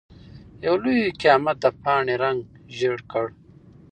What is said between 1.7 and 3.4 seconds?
پاڼې رنګ ژېړ کړ.